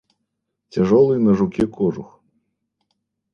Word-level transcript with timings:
Тяжелый 0.71 1.19
на 1.25 1.31
жуке 1.37 1.65
кожух. 1.75 2.09